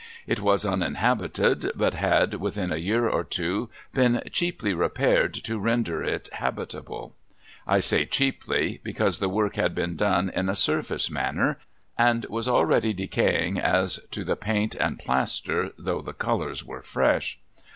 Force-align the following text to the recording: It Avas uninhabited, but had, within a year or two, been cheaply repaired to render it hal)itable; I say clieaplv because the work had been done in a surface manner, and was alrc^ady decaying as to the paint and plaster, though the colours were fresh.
It 0.25 0.39
Avas 0.39 0.67
uninhabited, 0.67 1.73
but 1.75 1.93
had, 1.93 2.33
within 2.41 2.71
a 2.71 2.77
year 2.77 3.07
or 3.07 3.23
two, 3.23 3.69
been 3.93 4.23
cheaply 4.31 4.73
repaired 4.73 5.31
to 5.43 5.59
render 5.59 6.01
it 6.03 6.27
hal)itable; 6.33 7.11
I 7.67 7.81
say 7.81 8.07
clieaplv 8.07 8.81
because 8.81 9.19
the 9.19 9.29
work 9.29 9.57
had 9.57 9.75
been 9.75 9.95
done 9.95 10.31
in 10.33 10.49
a 10.49 10.55
surface 10.55 11.11
manner, 11.11 11.59
and 11.99 12.25
was 12.31 12.47
alrc^ady 12.47 12.95
decaying 12.95 13.59
as 13.59 13.99
to 14.09 14.23
the 14.23 14.35
paint 14.35 14.73
and 14.73 14.97
plaster, 14.97 15.69
though 15.77 16.01
the 16.01 16.13
colours 16.13 16.65
were 16.65 16.81
fresh. 16.81 17.37